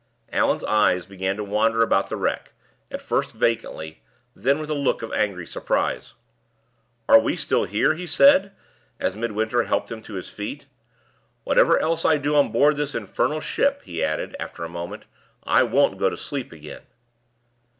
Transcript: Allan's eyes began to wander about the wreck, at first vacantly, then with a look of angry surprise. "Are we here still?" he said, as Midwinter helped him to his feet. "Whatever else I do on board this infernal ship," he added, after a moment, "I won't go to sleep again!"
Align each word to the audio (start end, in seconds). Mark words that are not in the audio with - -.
Allan's 0.33 0.63
eyes 0.63 1.05
began 1.05 1.37
to 1.37 1.43
wander 1.43 1.83
about 1.83 2.09
the 2.09 2.15
wreck, 2.15 2.53
at 2.89 3.03
first 3.03 3.33
vacantly, 3.33 4.01
then 4.35 4.57
with 4.57 4.71
a 4.71 4.73
look 4.73 5.03
of 5.03 5.13
angry 5.13 5.45
surprise. 5.45 6.15
"Are 7.07 7.19
we 7.19 7.33
here 7.33 7.37
still?" 7.37 7.63
he 7.65 8.07
said, 8.07 8.51
as 8.99 9.15
Midwinter 9.15 9.61
helped 9.61 9.91
him 9.91 10.01
to 10.01 10.15
his 10.15 10.27
feet. 10.31 10.65
"Whatever 11.43 11.77
else 11.77 12.03
I 12.03 12.17
do 12.17 12.35
on 12.35 12.51
board 12.51 12.77
this 12.77 12.95
infernal 12.95 13.41
ship," 13.41 13.83
he 13.83 14.03
added, 14.03 14.35
after 14.39 14.63
a 14.63 14.69
moment, 14.69 15.05
"I 15.43 15.61
won't 15.61 15.99
go 15.99 16.09
to 16.09 16.17
sleep 16.17 16.51
again!" 16.51 16.81